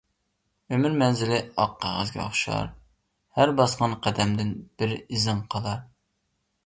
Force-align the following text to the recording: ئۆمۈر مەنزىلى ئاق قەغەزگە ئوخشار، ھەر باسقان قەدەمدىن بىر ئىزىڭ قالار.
ئۆمۈر 0.75 0.95
مەنزىلى 1.01 1.37
ئاق 1.63 1.75
قەغەزگە 1.83 2.23
ئوخشار، 2.23 2.71
ھەر 3.41 3.53
باسقان 3.63 3.93
قەدەمدىن 4.07 4.59
بىر 4.83 4.97
ئىزىڭ 5.03 5.45
قالار. 5.55 5.89